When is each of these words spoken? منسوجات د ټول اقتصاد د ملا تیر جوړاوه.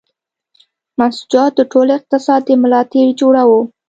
منسوجات 0.99 1.51
د 1.55 1.61
ټول 1.71 1.87
اقتصاد 1.97 2.41
د 2.45 2.49
ملا 2.61 2.81
تیر 2.91 3.07
جوړاوه. 3.19 3.59